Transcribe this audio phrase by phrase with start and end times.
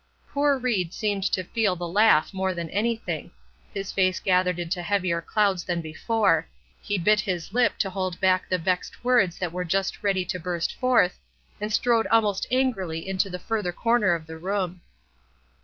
[0.33, 3.29] Poor Ried seemed to feel the laugh more than anything;
[3.71, 6.47] his face gathered into heavier clouds than before,
[6.81, 10.39] he bit his lip to hold back the vexed words that were just ready to
[10.39, 11.19] burst forth,
[11.59, 14.81] and strode almost angrily to the further corner of the room.